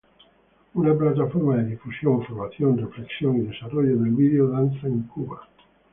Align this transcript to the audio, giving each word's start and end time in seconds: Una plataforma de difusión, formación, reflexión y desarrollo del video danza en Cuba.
Una 0.73 0.95
plataforma 0.97 1.57
de 1.57 1.65
difusión, 1.75 2.25
formación, 2.25 2.75
reflexión 2.75 3.37
y 3.37 3.41
desarrollo 3.41 3.95
del 3.97 4.09
video 4.09 4.47
danza 4.49 4.87
en 4.87 5.03
Cuba. 5.03 5.47